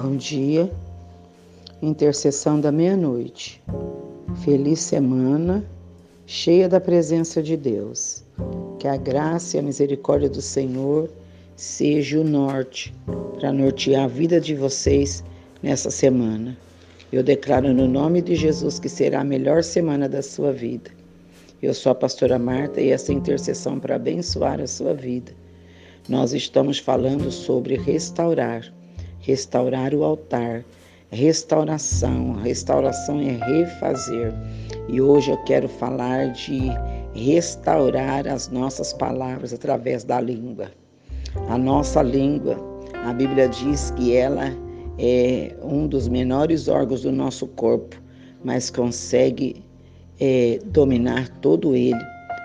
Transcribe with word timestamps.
Bom 0.00 0.14
dia, 0.14 0.70
intercessão 1.82 2.60
da 2.60 2.70
meia-noite. 2.70 3.60
Feliz 4.44 4.78
semana, 4.78 5.64
cheia 6.24 6.68
da 6.68 6.80
presença 6.80 7.42
de 7.42 7.56
Deus. 7.56 8.22
Que 8.78 8.86
a 8.86 8.96
graça 8.96 9.56
e 9.56 9.60
a 9.60 9.62
misericórdia 9.62 10.28
do 10.28 10.40
Senhor 10.40 11.10
seja 11.56 12.20
o 12.20 12.22
norte 12.22 12.94
para 13.40 13.52
nortear 13.52 14.04
a 14.04 14.06
vida 14.06 14.40
de 14.40 14.54
vocês 14.54 15.24
nessa 15.64 15.90
semana. 15.90 16.56
Eu 17.10 17.24
declaro 17.24 17.74
no 17.74 17.88
nome 17.88 18.22
de 18.22 18.36
Jesus 18.36 18.78
que 18.78 18.88
será 18.88 19.22
a 19.22 19.24
melhor 19.24 19.64
semana 19.64 20.08
da 20.08 20.22
sua 20.22 20.52
vida. 20.52 20.92
Eu 21.60 21.74
sou 21.74 21.90
a 21.90 21.94
pastora 21.96 22.38
Marta 22.38 22.80
e 22.80 22.90
essa 22.90 23.12
intercessão 23.12 23.80
para 23.80 23.96
abençoar 23.96 24.60
a 24.60 24.66
sua 24.68 24.94
vida. 24.94 25.32
Nós 26.08 26.32
estamos 26.32 26.78
falando 26.78 27.32
sobre 27.32 27.74
restaurar 27.76 28.77
restaurar 29.28 29.92
o 29.92 30.02
altar, 30.02 30.64
restauração. 31.10 32.32
Restauração 32.32 33.20
é 33.20 33.32
refazer. 33.32 34.32
E 34.88 35.02
hoje 35.02 35.30
eu 35.30 35.36
quero 35.44 35.68
falar 35.68 36.32
de 36.32 36.70
restaurar 37.14 38.26
as 38.26 38.48
nossas 38.48 38.94
palavras 38.94 39.52
através 39.52 40.02
da 40.02 40.18
língua. 40.18 40.70
A 41.50 41.58
nossa 41.58 42.02
língua, 42.02 42.56
a 43.04 43.12
Bíblia 43.12 43.50
diz 43.50 43.90
que 43.90 44.16
ela 44.16 44.50
é 44.98 45.54
um 45.62 45.86
dos 45.86 46.08
menores 46.08 46.66
órgãos 46.66 47.02
do 47.02 47.12
nosso 47.12 47.46
corpo, 47.48 47.96
mas 48.42 48.70
consegue 48.70 49.62
é, 50.18 50.58
dominar 50.64 51.28
todo 51.40 51.76
ele, 51.76 52.00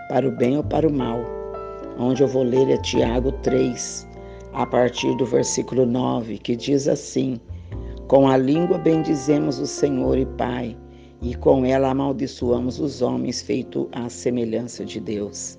para 0.09 0.27
o 0.27 0.31
bem 0.31 0.57
ou 0.57 0.63
para 0.65 0.85
o 0.85 0.91
mal. 0.91 1.21
Onde 1.97 2.23
eu 2.23 2.27
vou 2.27 2.43
ler 2.43 2.69
é 2.69 2.77
Tiago 2.77 3.31
3, 3.43 4.05
a 4.53 4.65
partir 4.65 5.15
do 5.17 5.25
versículo 5.25 5.85
9, 5.85 6.37
que 6.37 6.55
diz 6.55 6.87
assim: 6.87 7.39
Com 8.07 8.27
a 8.27 8.37
língua 8.37 8.77
bendizemos 8.77 9.59
o 9.59 9.65
Senhor 9.65 10.17
e 10.17 10.25
Pai, 10.25 10.77
e 11.21 11.35
com 11.35 11.65
ela 11.65 11.89
amaldiçoamos 11.89 12.79
os 12.79 13.01
homens, 13.01 13.41
feito 13.41 13.89
à 13.91 14.09
semelhança 14.09 14.85
de 14.85 14.99
Deus. 14.99 15.57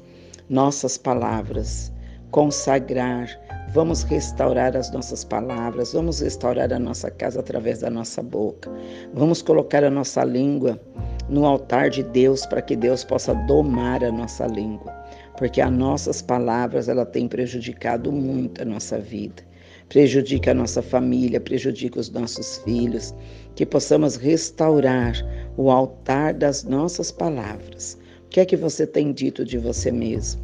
Nossas 0.48 0.96
palavras, 0.96 1.92
consagrar, 2.30 3.28
vamos 3.72 4.02
restaurar 4.02 4.76
as 4.76 4.92
nossas 4.92 5.24
palavras, 5.24 5.92
vamos 5.92 6.20
restaurar 6.20 6.72
a 6.72 6.78
nossa 6.78 7.10
casa 7.10 7.40
através 7.40 7.80
da 7.80 7.90
nossa 7.90 8.22
boca, 8.22 8.70
vamos 9.12 9.42
colocar 9.42 9.82
a 9.82 9.90
nossa 9.90 10.22
língua 10.22 10.80
no 11.28 11.46
altar 11.46 11.90
de 11.90 12.02
Deus 12.02 12.44
para 12.46 12.62
que 12.62 12.76
Deus 12.76 13.02
possa 13.02 13.34
domar 13.46 14.04
a 14.04 14.12
nossa 14.12 14.46
língua 14.46 15.03
porque 15.36 15.60
as 15.60 15.72
nossas 15.72 16.22
palavras 16.22 16.88
ela 16.88 17.04
tem 17.04 17.26
prejudicado 17.26 18.12
muito 18.12 18.62
a 18.62 18.64
nossa 18.64 18.98
vida, 18.98 19.42
prejudica 19.88 20.52
a 20.52 20.54
nossa 20.54 20.80
família, 20.80 21.40
prejudica 21.40 21.98
os 21.98 22.10
nossos 22.10 22.58
filhos, 22.58 23.14
que 23.54 23.66
possamos 23.66 24.16
restaurar 24.16 25.14
o 25.56 25.70
altar 25.70 26.34
das 26.34 26.64
nossas 26.64 27.10
palavras. 27.10 27.98
O 28.26 28.28
que 28.28 28.40
é 28.40 28.44
que 28.44 28.56
você 28.56 28.86
tem 28.86 29.12
dito 29.12 29.44
de 29.44 29.58
você 29.58 29.90
mesmo? 29.90 30.42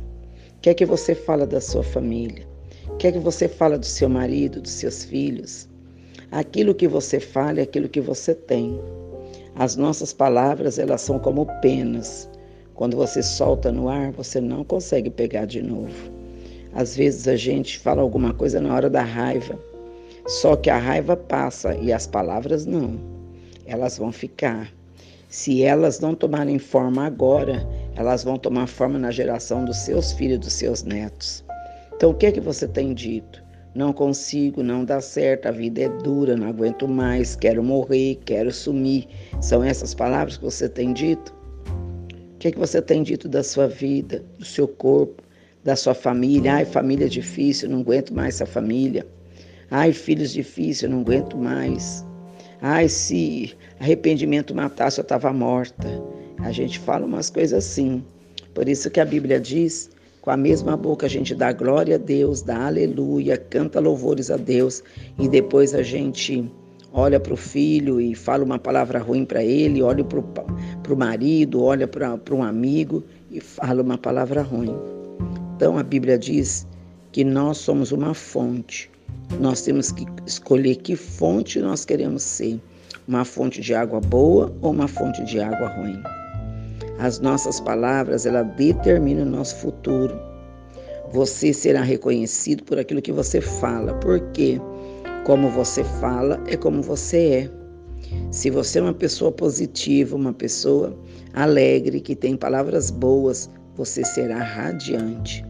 O 0.57 0.61
que 0.61 0.71
é 0.71 0.75
que 0.75 0.85
você 0.85 1.15
fala 1.15 1.47
da 1.47 1.61
sua 1.61 1.83
família? 1.83 2.47
O 2.89 2.97
que 2.97 3.07
é 3.07 3.13
que 3.13 3.19
você 3.19 3.49
fala 3.49 3.79
do 3.79 3.87
seu 3.87 4.09
marido, 4.09 4.61
dos 4.61 4.73
seus 4.73 5.05
filhos? 5.05 5.69
Aquilo 6.31 6.75
que 6.75 6.87
você 6.87 7.19
fala 7.19 7.61
é 7.61 7.63
aquilo 7.63 7.89
que 7.89 8.01
você 8.01 8.35
tem. 8.35 8.79
As 9.55 9.75
nossas 9.77 10.13
palavras, 10.13 10.79
elas 10.79 11.01
são 11.01 11.19
como 11.19 11.47
penas 11.61 12.29
quando 12.81 12.97
você 12.97 13.23
solta 13.23 13.70
no 13.70 13.91
ar, 13.91 14.11
você 14.11 14.41
não 14.41 14.64
consegue 14.64 15.11
pegar 15.11 15.45
de 15.45 15.61
novo. 15.61 15.92
Às 16.73 16.97
vezes 16.97 17.28
a 17.28 17.37
gente 17.37 17.78
fala 17.78 18.00
alguma 18.00 18.33
coisa 18.33 18.59
na 18.59 18.75
hora 18.75 18.89
da 18.89 19.03
raiva, 19.03 19.59
só 20.27 20.56
que 20.56 20.70
a 20.70 20.78
raiva 20.78 21.15
passa 21.15 21.75
e 21.75 21.93
as 21.93 22.06
palavras 22.06 22.65
não. 22.65 22.99
Elas 23.66 23.99
vão 23.99 24.10
ficar. 24.10 24.72
Se 25.28 25.62
elas 25.62 26.00
não 26.00 26.15
tomarem 26.15 26.59
forma 26.59 27.05
agora, 27.05 27.69
elas 27.97 28.25
vão 28.25 28.38
tomar 28.38 28.66
forma 28.66 28.99
na 28.99 29.10
geração 29.10 29.66
dos 29.66 29.76
seus 29.76 30.12
filhos 30.12 30.38
dos 30.38 30.55
seus 30.55 30.82
netos. 30.82 31.44
Então, 31.94 32.12
o 32.12 32.15
que 32.15 32.25
é 32.25 32.32
que 32.32 32.41
você 32.41 32.66
tem 32.66 32.94
dito? 32.94 33.44
Não 33.75 33.93
consigo, 33.93 34.62
não 34.62 34.87
dá 34.87 35.03
certo, 35.03 35.49
a 35.49 35.50
vida 35.50 35.82
é 35.82 35.88
dura, 35.91 36.34
não 36.34 36.49
aguento 36.49 36.88
mais, 36.88 37.37
quero 37.37 37.62
morrer, 37.62 38.19
quero 38.25 38.50
sumir. 38.50 39.06
São 39.38 39.62
essas 39.62 39.93
palavras 39.93 40.38
que 40.38 40.44
você 40.44 40.66
tem 40.66 40.94
dito? 40.94 41.40
Que, 42.41 42.49
é 42.49 42.51
que 42.51 42.59
você 42.59 42.81
tem 42.81 43.03
dito 43.03 43.28
da 43.28 43.43
sua 43.43 43.69
vida, 43.69 44.25
do 44.39 44.47
seu 44.47 44.67
corpo, 44.67 45.23
da 45.62 45.77
sua 45.77 45.93
família? 45.93 46.55
Ai, 46.55 46.65
família 46.65 47.06
difícil, 47.06 47.69
não 47.69 47.81
aguento 47.81 48.15
mais 48.15 48.37
essa 48.37 48.47
família. 48.47 49.06
Ai, 49.71 49.93
filhos 49.93 50.33
difíceis, 50.33 50.91
não 50.91 51.03
aguento 51.03 51.37
mais. 51.37 52.03
Ai, 52.62 52.89
se 52.89 53.55
arrependimento 53.79 54.55
matasse, 54.55 54.99
eu 54.99 55.03
estava 55.03 55.31
morta. 55.34 55.87
A 56.39 56.50
gente 56.50 56.79
fala 56.79 57.05
umas 57.05 57.29
coisas 57.29 57.62
assim. 57.62 58.03
Por 58.55 58.71
isso 58.71 58.91
que 58.91 59.00
a 59.00 59.05
Bíblia 59.05 59.39
diz, 59.39 59.91
com 60.23 60.31
a 60.31 60.37
mesma 60.37 60.79
boca 60.79 61.05
a 61.05 61.11
gente 61.11 61.34
dá 61.34 61.53
glória 61.53 61.97
a 61.97 61.99
Deus, 61.99 62.41
dá 62.41 62.69
aleluia, 62.69 63.37
canta 63.37 63.81
louvores 63.81 64.31
a 64.31 64.39
Deus 64.39 64.83
e 65.19 65.29
depois 65.29 65.75
a 65.75 65.83
gente 65.83 66.50
olha 66.93 67.21
para 67.21 67.34
o 67.34 67.37
filho 67.37 68.01
e 68.01 68.15
fala 68.15 68.45
uma 68.45 68.59
palavra 68.59 68.99
ruim 68.99 69.25
para 69.25 69.43
ele, 69.43 69.83
olha 69.83 70.05
para 70.05 70.21
o 70.21 70.97
marido, 70.97 71.62
olha 71.62 71.87
para 71.87 72.34
um 72.34 72.43
amigo 72.43 73.05
e 73.31 73.41
fala 73.41 73.83
uma 73.83 73.99
palavra 73.99 74.43
ruim. 74.43 74.75
Então 75.56 75.79
a 75.79 75.83
Bíblia 75.83 76.19
diz 76.19 76.67
que 77.12 77.25
nós 77.25 77.59
somos 77.59 77.93
uma 77.93 78.15
fonte. 78.15 78.91
Nós 79.39 79.62
temos 79.62 79.93
que 79.93 80.06
escolher 80.27 80.77
que 80.77 80.97
fonte 80.97 81.61
nós 81.61 81.84
queremos 81.84 82.23
ser: 82.23 82.61
uma 83.06 83.25
fonte 83.25 83.61
de 83.61 83.75
água 83.75 84.00
boa 84.00 84.53
ou 84.61 84.71
uma 84.73 84.89
fonte 84.89 85.23
de 85.25 85.41
água 85.41 85.69
ruim. 85.69 86.00
As 86.99 87.19
nossas 87.21 87.61
palavras, 87.61 88.27
ela 88.27 88.43
determinam 88.43 89.27
o 89.27 89.31
nosso 89.31 89.56
futuro. 89.56 90.19
Você 91.12 91.53
será 91.53 91.83
reconhecido 91.83 92.62
por 92.65 92.79
aquilo 92.79 93.03
que 93.03 93.11
você 93.11 93.41
fala. 93.41 93.95
Por 93.95 94.21
quê? 94.33 94.61
Como 95.25 95.50
você 95.50 95.84
fala 95.84 96.42
é 96.47 96.56
como 96.56 96.82
você 96.82 97.19
é. 97.19 97.60
Se 98.31 98.50
você 98.50 98.78
é 98.78 98.82
uma 98.82 98.94
pessoa 98.94 99.31
positiva, 99.31 100.16
uma 100.16 100.32
pessoa 100.32 100.97
alegre, 101.34 102.00
que 102.00 102.16
tem 102.16 102.36
palavras 102.36 102.91
boas, 102.91 103.50
você 103.76 104.04
será 104.04 104.38
radiante. 104.38 105.44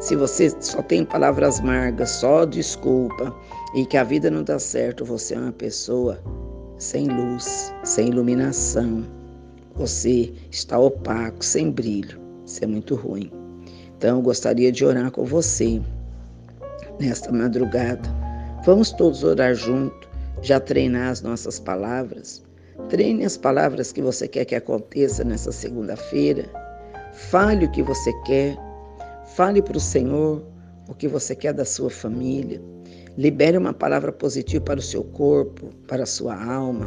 Se 0.00 0.14
você 0.14 0.50
só 0.60 0.80
tem 0.82 1.04
palavras 1.04 1.58
amargas, 1.58 2.10
só 2.10 2.44
desculpa 2.44 3.34
e 3.74 3.84
que 3.84 3.96
a 3.96 4.04
vida 4.04 4.30
não 4.30 4.44
dá 4.44 4.58
certo, 4.58 5.04
você 5.04 5.34
é 5.34 5.38
uma 5.38 5.52
pessoa 5.52 6.22
sem 6.78 7.08
luz, 7.08 7.74
sem 7.82 8.08
iluminação. 8.08 9.04
Você 9.74 10.32
está 10.50 10.78
opaco, 10.78 11.44
sem 11.44 11.70
brilho. 11.72 12.20
Isso 12.46 12.62
é 12.62 12.66
muito 12.66 12.94
ruim. 12.94 13.30
Então, 13.96 14.18
eu 14.18 14.22
gostaria 14.22 14.70
de 14.70 14.84
orar 14.84 15.10
com 15.10 15.24
você 15.24 15.82
nesta 17.00 17.32
madrugada 17.32 18.17
Vamos 18.68 18.92
todos 18.92 19.24
orar 19.24 19.54
junto, 19.54 20.06
já 20.42 20.60
treinar 20.60 21.10
as 21.10 21.22
nossas 21.22 21.58
palavras. 21.58 22.42
Treine 22.90 23.24
as 23.24 23.34
palavras 23.34 23.92
que 23.92 24.02
você 24.02 24.28
quer 24.28 24.44
que 24.44 24.54
aconteça 24.54 25.24
nessa 25.24 25.50
segunda-feira. 25.50 26.44
Fale 27.14 27.64
o 27.64 27.70
que 27.70 27.82
você 27.82 28.12
quer. 28.26 28.58
Fale 29.34 29.62
para 29.62 29.78
o 29.78 29.80
Senhor 29.80 30.44
o 30.86 30.92
que 30.92 31.08
você 31.08 31.34
quer 31.34 31.54
da 31.54 31.64
sua 31.64 31.88
família. 31.88 32.60
Libere 33.16 33.56
uma 33.56 33.72
palavra 33.72 34.12
positiva 34.12 34.62
para 34.62 34.80
o 34.80 34.82
seu 34.82 35.02
corpo, 35.02 35.70
para 35.86 36.02
a 36.02 36.06
sua 36.06 36.36
alma. 36.36 36.84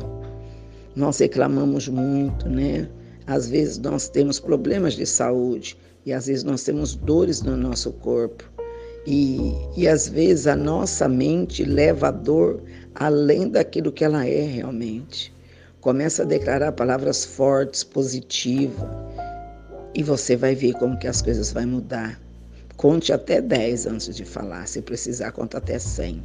Nós 0.95 1.17
reclamamos 1.17 1.87
muito, 1.87 2.47
né? 2.47 2.87
Às 3.25 3.49
vezes 3.49 3.79
nós 3.79 4.07
temos 4.07 4.39
problemas 4.39 4.93
de 4.93 5.07
saúde 5.07 5.75
e 6.05 6.13
às 6.13 6.27
vezes 6.27 6.43
nós 6.43 6.63
temos 6.63 6.93
dores 6.93 7.41
no 7.41 7.57
nosso 7.57 7.91
corpo. 7.91 8.50
E, 9.05 9.53
e 9.75 9.87
às 9.87 10.07
vezes 10.07 10.45
a 10.47 10.55
nossa 10.55 11.07
mente 11.07 11.63
leva 11.63 12.09
a 12.09 12.11
dor 12.11 12.61
além 12.93 13.49
daquilo 13.49 13.91
que 13.91 14.03
ela 14.03 14.25
é 14.27 14.41
realmente. 14.41 15.33
Começa 15.79 16.21
a 16.21 16.25
declarar 16.25 16.71
palavras 16.73 17.25
fortes, 17.25 17.83
positivas, 17.83 18.87
e 19.95 20.03
você 20.03 20.35
vai 20.35 20.53
ver 20.53 20.73
como 20.73 20.97
que 20.97 21.07
as 21.07 21.21
coisas 21.21 21.51
vão 21.51 21.65
mudar. 21.65 22.21
Conte 22.77 23.11
até 23.11 23.41
10 23.41 23.87
antes 23.87 24.15
de 24.15 24.23
falar, 24.23 24.67
se 24.67 24.81
precisar, 24.81 25.31
conta 25.31 25.57
até 25.57 25.79
100. 25.79 26.21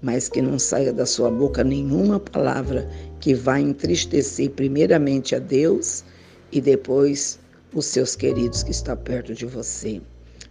Mas 0.00 0.28
que 0.28 0.40
não 0.40 0.58
saia 0.58 0.92
da 0.92 1.04
sua 1.04 1.30
boca 1.30 1.62
nenhuma 1.62 2.18
palavra 2.18 2.88
que 3.20 3.34
vai 3.34 3.60
entristecer 3.60 4.50
primeiramente 4.50 5.34
a 5.34 5.38
Deus 5.38 6.04
e 6.52 6.60
depois 6.60 7.38
os 7.74 7.86
seus 7.86 8.16
queridos 8.16 8.62
que 8.62 8.70
estão 8.70 8.96
perto 8.96 9.34
de 9.34 9.46
você. 9.46 10.00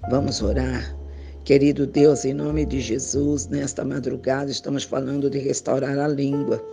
Vamos 0.09 0.41
orar? 0.41 0.98
Querido 1.43 1.87
Deus, 1.87 2.25
em 2.25 2.33
nome 2.33 2.63
de 2.65 2.79
Jesus, 2.79 3.47
nesta 3.47 3.83
madrugada 3.83 4.51
estamos 4.51 4.83
falando 4.83 5.29
de 5.29 5.39
restaurar 5.39 5.97
a 5.97 6.07
língua, 6.07 6.63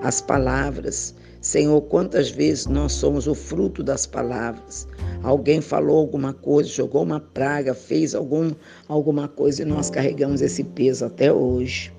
as 0.00 0.20
palavras. 0.20 1.14
Senhor, 1.40 1.80
quantas 1.82 2.30
vezes 2.30 2.66
nós 2.66 2.92
somos 2.92 3.28
o 3.28 3.34
fruto 3.34 3.82
das 3.82 4.06
palavras? 4.06 4.88
Alguém 5.22 5.60
falou 5.60 5.98
alguma 5.98 6.32
coisa, 6.32 6.68
jogou 6.68 7.02
uma 7.02 7.20
praga, 7.20 7.74
fez 7.74 8.14
algum, 8.14 8.50
alguma 8.88 9.28
coisa 9.28 9.62
e 9.62 9.64
nós 9.64 9.88
carregamos 9.88 10.40
esse 10.40 10.64
peso 10.64 11.04
até 11.04 11.32
hoje. 11.32 11.93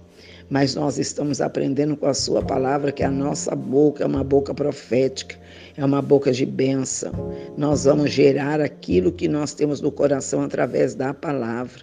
Mas 0.49 0.75
nós 0.75 0.97
estamos 0.97 1.41
aprendendo 1.41 1.97
com 1.97 2.05
a 2.05 2.13
Sua 2.13 2.41
palavra 2.41 2.91
que 2.91 3.03
a 3.03 3.11
nossa 3.11 3.55
boca 3.55 4.03
é 4.03 4.07
uma 4.07 4.23
boca 4.23 4.53
profética, 4.53 5.35
é 5.77 5.83
uma 5.83 6.01
boca 6.01 6.31
de 6.31 6.45
bênção. 6.45 7.11
Nós 7.57 7.85
vamos 7.85 8.11
gerar 8.11 8.61
aquilo 8.61 9.11
que 9.11 9.27
nós 9.27 9.53
temos 9.53 9.81
no 9.81 9.91
coração 9.91 10.41
através 10.41 10.95
da 10.95 11.13
palavra. 11.13 11.81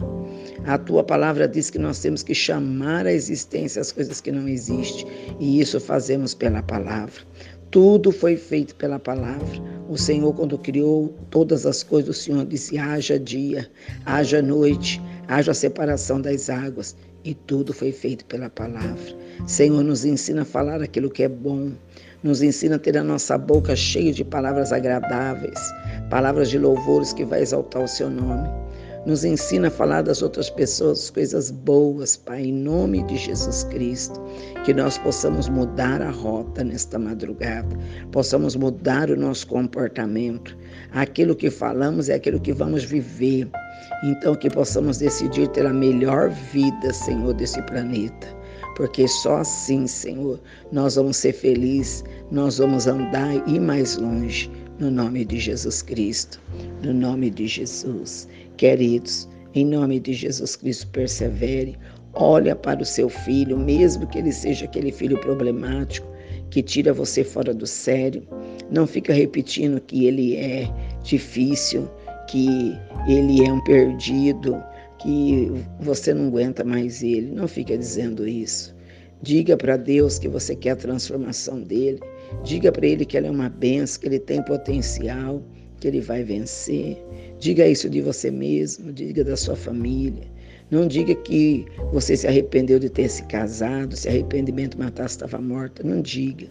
A 0.64 0.78
tua 0.78 1.02
palavra 1.02 1.48
diz 1.48 1.70
que 1.70 1.78
nós 1.78 2.00
temos 2.00 2.22
que 2.22 2.34
chamar 2.34 3.06
à 3.06 3.12
existência 3.12 3.80
as 3.80 3.92
coisas 3.92 4.20
que 4.20 4.30
não 4.30 4.48
existem, 4.48 5.06
e 5.40 5.60
isso 5.60 5.80
fazemos 5.80 6.34
pela 6.34 6.62
palavra. 6.62 7.22
Tudo 7.72 8.12
foi 8.12 8.36
feito 8.36 8.76
pela 8.76 8.98
palavra. 8.98 9.48
O 9.88 9.96
Senhor, 9.96 10.34
quando 10.34 10.58
criou 10.58 11.08
todas 11.30 11.64
as 11.64 11.82
coisas, 11.82 12.16
o 12.16 12.20
Senhor 12.20 12.44
disse: 12.44 12.78
haja 12.78 13.18
dia, 13.18 13.66
haja 14.04 14.42
noite, 14.42 15.00
haja 15.28 15.54
separação 15.54 16.20
das 16.20 16.50
águas. 16.50 16.96
E 17.24 17.34
tudo 17.34 17.72
foi 17.72 17.92
feito 17.92 18.24
pela 18.24 18.50
palavra. 18.50 19.16
Senhor, 19.46 19.82
nos 19.84 20.04
ensina 20.04 20.42
a 20.42 20.44
falar 20.44 20.82
aquilo 20.82 21.10
que 21.10 21.22
é 21.22 21.28
bom. 21.28 21.70
Nos 22.22 22.42
ensina 22.42 22.76
a 22.76 22.78
ter 22.78 22.96
a 22.96 23.04
nossa 23.04 23.36
boca 23.38 23.74
cheia 23.74 24.12
de 24.12 24.24
palavras 24.24 24.72
agradáveis, 24.72 25.60
palavras 26.10 26.50
de 26.50 26.58
louvores 26.58 27.12
que 27.12 27.24
vai 27.24 27.42
exaltar 27.42 27.82
o 27.82 27.88
seu 27.88 28.08
nome. 28.08 28.48
Nos 29.04 29.24
ensina 29.24 29.66
a 29.66 29.70
falar 29.70 30.02
das 30.02 30.22
outras 30.22 30.48
pessoas 30.48 31.10
coisas 31.10 31.50
boas, 31.50 32.16
Pai, 32.16 32.42
em 32.42 32.52
nome 32.52 33.02
de 33.04 33.16
Jesus 33.16 33.64
Cristo. 33.64 34.20
Que 34.64 34.72
nós 34.72 34.96
possamos 34.98 35.48
mudar 35.48 36.00
a 36.00 36.10
rota 36.10 36.62
nesta 36.62 37.00
madrugada, 37.00 37.76
possamos 38.12 38.54
mudar 38.54 39.10
o 39.10 39.16
nosso 39.16 39.48
comportamento. 39.48 40.56
Aquilo 40.92 41.34
que 41.34 41.50
falamos 41.50 42.08
é 42.08 42.14
aquilo 42.14 42.38
que 42.38 42.52
vamos 42.52 42.84
viver. 42.84 43.50
Então, 44.04 44.34
que 44.34 44.50
possamos 44.50 44.98
decidir 44.98 45.48
ter 45.48 45.66
a 45.66 45.72
melhor 45.72 46.30
vida, 46.30 46.92
Senhor, 46.92 47.34
desse 47.34 47.60
planeta. 47.62 48.28
Porque 48.76 49.06
só 49.06 49.38
assim, 49.38 49.86
Senhor, 49.86 50.40
nós 50.70 50.96
vamos 50.96 51.18
ser 51.18 51.32
felizes, 51.32 52.04
nós 52.30 52.58
vamos 52.58 52.86
andar 52.86 53.34
e 53.48 53.56
ir 53.56 53.60
mais 53.60 53.96
longe. 53.96 54.50
No 54.78 54.90
nome 54.90 55.24
de 55.24 55.38
Jesus 55.38 55.82
Cristo, 55.82 56.40
no 56.82 56.92
nome 56.92 57.30
de 57.30 57.46
Jesus. 57.46 58.26
Queridos, 58.56 59.28
em 59.54 59.66
nome 59.66 60.00
de 60.00 60.12
Jesus 60.12 60.56
Cristo, 60.56 60.88
persevere. 60.88 61.78
Olha 62.14 62.56
para 62.56 62.82
o 62.82 62.84
seu 62.84 63.08
filho, 63.08 63.58
mesmo 63.58 64.06
que 64.06 64.18
ele 64.18 64.32
seja 64.32 64.64
aquele 64.64 64.90
filho 64.90 65.20
problemático, 65.20 66.06
que 66.50 66.62
tira 66.62 66.92
você 66.92 67.22
fora 67.22 67.54
do 67.54 67.66
sério. 67.66 68.22
Não 68.70 68.86
fica 68.86 69.12
repetindo 69.12 69.80
que 69.80 70.06
ele 70.06 70.36
é 70.36 70.68
difícil, 71.02 71.88
que 72.28 72.78
ele 73.06 73.44
é 73.44 73.52
um 73.52 73.62
perdido, 73.64 74.62
que 74.98 75.50
você 75.80 76.14
não 76.14 76.28
aguenta 76.28 76.64
mais 76.64 77.02
ele. 77.02 77.32
Não 77.32 77.48
fica 77.48 77.76
dizendo 77.76 78.26
isso. 78.26 78.74
Diga 79.22 79.56
para 79.56 79.76
Deus 79.76 80.18
que 80.18 80.28
você 80.28 80.56
quer 80.56 80.70
a 80.70 80.76
transformação 80.76 81.60
dele. 81.60 82.00
Diga 82.44 82.72
para 82.72 82.86
ele 82.86 83.04
que 83.04 83.16
ele 83.16 83.26
é 83.26 83.30
uma 83.30 83.48
benção, 83.48 84.00
que 84.00 84.08
ele 84.08 84.18
tem 84.18 84.42
potencial, 84.42 85.42
que 85.78 85.88
ele 85.88 86.00
vai 86.00 86.24
vencer. 86.24 86.96
Diga 87.38 87.66
isso 87.66 87.88
de 87.90 88.00
você 88.00 88.30
mesmo, 88.30 88.92
diga 88.92 89.22
da 89.22 89.36
sua 89.36 89.56
família. 89.56 90.24
Não 90.70 90.88
diga 90.88 91.14
que 91.14 91.66
você 91.92 92.16
se 92.16 92.26
arrependeu 92.26 92.78
de 92.78 92.88
ter 92.88 93.08
se 93.08 93.22
casado, 93.24 93.94
se 93.94 94.08
arrependimento 94.08 94.78
matar 94.78 95.06
estava 95.06 95.38
morta. 95.38 95.82
Não 95.82 96.00
diga. 96.00 96.46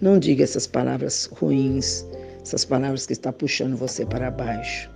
Não 0.00 0.18
diga 0.18 0.42
essas 0.42 0.66
palavras 0.66 1.30
ruins, 1.32 2.04
essas 2.42 2.64
palavras 2.64 3.06
que 3.06 3.12
estão 3.12 3.32
puxando 3.32 3.76
você 3.76 4.04
para 4.04 4.30
baixo. 4.30 4.90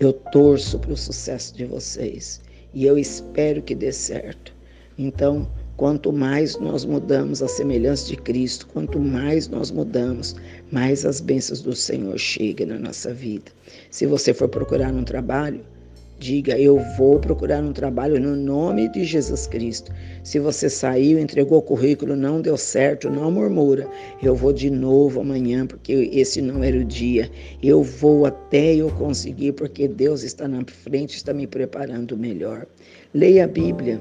Eu 0.00 0.12
torço 0.12 0.78
para 0.78 0.92
o 0.92 0.96
sucesso 0.96 1.54
de 1.54 1.64
vocês 1.64 2.40
e 2.72 2.84
eu 2.84 2.98
espero 2.98 3.62
que 3.62 3.76
dê 3.76 3.92
certo. 3.92 4.52
Então, 4.98 5.48
quanto 5.76 6.12
mais 6.12 6.58
nós 6.58 6.84
mudamos 6.84 7.42
a 7.42 7.48
semelhança 7.48 8.08
de 8.08 8.16
Cristo, 8.16 8.66
quanto 8.66 8.98
mais 8.98 9.46
nós 9.46 9.70
mudamos, 9.70 10.34
mais 10.72 11.06
as 11.06 11.20
bênçãos 11.20 11.62
do 11.62 11.74
Senhor 11.76 12.18
chegam 12.18 12.66
na 12.66 12.78
nossa 12.78 13.14
vida. 13.14 13.52
Se 13.90 14.04
você 14.04 14.34
for 14.34 14.48
procurar 14.48 14.92
um 14.92 15.04
trabalho, 15.04 15.64
Diga, 16.24 16.58
eu 16.58 16.78
vou 16.96 17.20
procurar 17.20 17.62
um 17.62 17.74
trabalho 17.74 18.18
no 18.18 18.34
nome 18.34 18.88
de 18.88 19.04
Jesus 19.04 19.46
Cristo. 19.46 19.92
Se 20.22 20.38
você 20.38 20.70
saiu, 20.70 21.18
entregou 21.18 21.58
o 21.58 21.62
currículo, 21.62 22.16
não 22.16 22.40
deu 22.40 22.56
certo, 22.56 23.10
não 23.10 23.30
murmura. 23.30 23.86
Eu 24.22 24.34
vou 24.34 24.50
de 24.50 24.70
novo 24.70 25.20
amanhã, 25.20 25.66
porque 25.66 25.92
esse 26.14 26.40
não 26.40 26.64
era 26.64 26.78
o 26.78 26.84
dia. 26.84 27.30
Eu 27.62 27.82
vou 27.82 28.24
até 28.24 28.74
eu 28.74 28.88
conseguir, 28.92 29.52
porque 29.52 29.86
Deus 29.86 30.22
está 30.22 30.48
na 30.48 30.64
frente, 30.64 31.14
está 31.14 31.34
me 31.34 31.46
preparando 31.46 32.16
melhor. 32.16 32.66
Leia 33.12 33.44
a 33.44 33.46
Bíblia. 33.46 34.00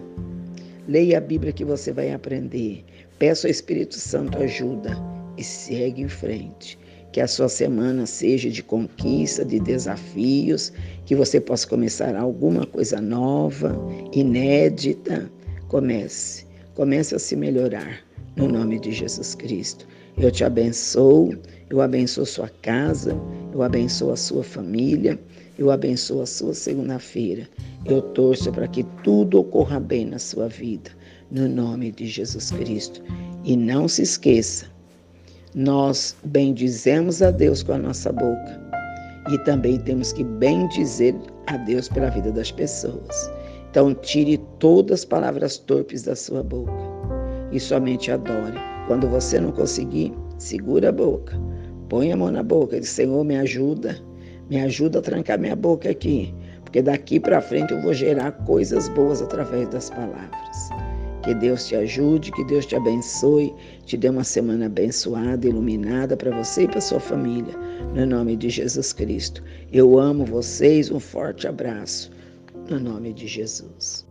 Leia 0.87 1.17
a 1.17 1.21
Bíblia 1.21 1.51
que 1.51 1.65
você 1.65 1.91
vai 1.91 2.13
aprender. 2.13 2.85
Peça 3.19 3.47
ao 3.47 3.51
Espírito 3.51 3.95
Santo 3.95 4.37
ajuda 4.37 4.95
e 5.37 5.43
segue 5.43 6.01
em 6.01 6.07
frente. 6.07 6.79
Que 7.13 7.21
a 7.21 7.27
sua 7.27 7.48
semana 7.48 8.07
seja 8.07 8.50
de 8.50 8.63
conquista, 8.63 9.45
de 9.45 9.60
desafios, 9.60 10.74
que 11.06 11.15
você 11.15 11.39
possa 11.39 11.68
começar 11.68 12.15
alguma 12.15 12.65
coisa 12.65 13.00
nova, 13.00 13.77
inédita. 14.12 15.31
Comece, 15.68 16.48
comece 16.74 17.13
a 17.13 17.19
se 17.19 17.36
melhorar 17.36 18.00
no 18.36 18.48
nome 18.48 18.80
de 18.80 18.92
Jesus 18.92 19.36
Cristo. 19.36 19.88
Eu 20.18 20.31
te 20.31 20.44
abençoo, 20.44 21.38
eu 21.69 21.81
abençoo 21.81 22.25
sua 22.25 22.50
casa, 22.63 23.15
eu 23.54 23.62
abençoo 23.62 24.12
a 24.12 24.18
sua 24.18 24.44
família, 24.44 25.19
eu 25.60 25.69
abençoo 25.69 26.19
a 26.19 26.25
sua 26.25 26.56
segunda-feira. 26.56 27.48
Eu 27.86 28.01
torço 28.01 28.51
para 28.51 28.68
que 28.68 28.83
tudo 29.04 29.39
ocorra 29.39 29.80
bem 29.80 30.07
na 30.07 30.18
sua 30.18 30.48
vida, 30.48 30.89
no 31.30 31.48
nome 31.48 31.92
de 31.92 32.07
Jesus 32.07 32.50
Cristo. 32.50 33.04
E 33.44 33.56
não 33.56 33.88
se 33.88 34.01
esqueça, 34.01 34.72
nós 35.55 36.15
bendizemos 36.25 37.21
a 37.21 37.29
Deus 37.31 37.61
com 37.61 37.73
a 37.73 37.77
nossa 37.77 38.11
boca 38.11 38.61
e 39.31 39.38
também 39.39 39.79
temos 39.79 40.11
que 40.11 40.23
bendizer 40.23 41.15
a 41.47 41.57
Deus 41.57 41.88
pela 41.88 42.09
vida 42.09 42.31
das 42.31 42.51
pessoas. 42.51 43.31
Então, 43.69 43.94
tire 43.95 44.38
todas 44.59 45.01
as 45.01 45.05
palavras 45.05 45.57
torpes 45.57 46.03
da 46.03 46.15
sua 46.15 46.44
boca 46.44 46.71
e 47.51 47.59
somente 47.59 48.11
adore. 48.11 48.57
Quando 48.88 49.07
você 49.07 49.39
não 49.39 49.51
conseguir, 49.51 50.13
segura 50.38 50.89
a 50.89 50.91
boca, 50.91 51.39
põe 51.89 52.11
a 52.11 52.17
mão 52.17 52.31
na 52.31 52.44
boca 52.44 52.77
e 52.77 52.79
diz: 52.81 52.89
Senhor, 52.89 53.23
me 53.23 53.38
ajuda, 53.38 53.97
me 54.50 54.59
ajuda 54.59 55.00
a 55.00 55.01
trancar 55.01 55.39
minha 55.39 55.55
boca 55.55 55.89
aqui, 55.89 56.33
porque 56.63 56.81
daqui 56.81 57.19
para 57.19 57.41
frente 57.41 57.74
eu 57.74 57.81
vou 57.81 57.93
gerar 57.93 58.31
coisas 58.45 58.89
boas 58.89 59.22
através 59.22 59.67
das 59.69 59.89
palavras. 59.89 60.82
Que 61.24 61.34
Deus 61.34 61.68
te 61.68 61.75
ajude, 61.75 62.32
que 62.32 62.44
Deus 62.44 62.65
te 62.65 62.75
abençoe, 62.75 63.53
te 63.86 63.96
dê 63.96 64.10
uma 64.10 64.25
semana 64.25 64.65
abençoada, 64.65 65.48
iluminada 65.48 66.18
para 66.18 66.36
você 66.38 66.63
e 66.63 66.68
para 66.68 66.82
sua 66.82 67.00
família, 67.00 67.56
no 67.96 68.06
nome 68.06 68.36
de 68.36 68.50
Jesus 68.50 68.92
Cristo. 68.92 69.42
Eu 69.72 69.98
amo 69.98 70.25
vocês, 70.25 70.92
um 70.92 71.00
forte 71.00 71.48
abraço, 71.48 72.12
no 72.70 72.77
nome 72.77 73.13
de 73.13 73.25
Jesus. 73.25 74.06